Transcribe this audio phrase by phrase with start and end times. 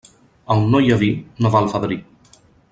[0.51, 1.11] A on no hi ha vi,
[1.45, 2.01] no va el fadrí.